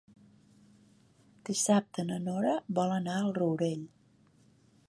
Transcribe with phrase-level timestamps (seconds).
[1.51, 3.89] Dissabte na Nora vol anar al Rourell.